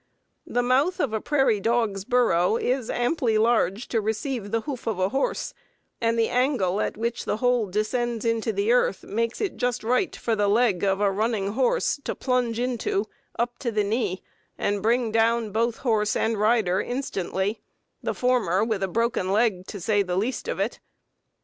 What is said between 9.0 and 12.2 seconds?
makes it just right for the leg of a running horse to